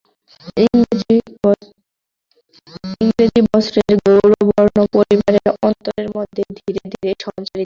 ইংরাজি 3.01 3.41
বস্ত্রের 3.47 3.93
গৌরবগর্ব 4.01 4.77
পরিবারের 4.95 5.47
অন্তরের 5.65 6.07
মধ্যে 6.15 6.41
ধীরে 6.57 6.81
ধীরে 6.91 7.11
সঞ্চারিত 7.17 7.47
হইল। 7.47 7.59